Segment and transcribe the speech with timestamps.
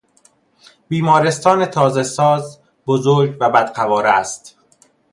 [0.89, 4.57] بیمارستان تازه ساز، بزرگ و بدقواره است.